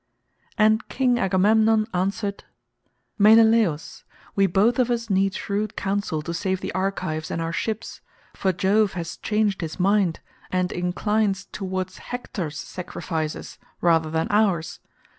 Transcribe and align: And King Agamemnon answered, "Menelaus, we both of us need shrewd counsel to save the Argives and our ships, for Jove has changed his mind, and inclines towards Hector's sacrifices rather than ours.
And 0.57 0.89
King 0.89 1.19
Agamemnon 1.19 1.85
answered, 1.93 2.43
"Menelaus, 3.19 4.03
we 4.35 4.47
both 4.47 4.79
of 4.79 4.89
us 4.89 5.11
need 5.11 5.35
shrewd 5.35 5.75
counsel 5.75 6.23
to 6.23 6.33
save 6.33 6.59
the 6.59 6.71
Argives 6.71 7.29
and 7.29 7.39
our 7.39 7.53
ships, 7.53 8.01
for 8.33 8.51
Jove 8.51 8.93
has 8.93 9.17
changed 9.17 9.61
his 9.61 9.79
mind, 9.79 10.19
and 10.49 10.71
inclines 10.71 11.45
towards 11.45 11.99
Hector's 11.99 12.57
sacrifices 12.57 13.59
rather 13.79 14.09
than 14.09 14.25
ours. 14.31 14.79